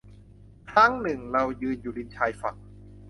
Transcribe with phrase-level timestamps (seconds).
[0.71, 2.55] ครั้งหนึ่งเรายืนอยู่ริมชายฝั่ง